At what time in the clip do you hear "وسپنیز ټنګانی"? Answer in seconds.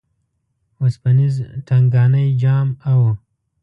0.81-2.27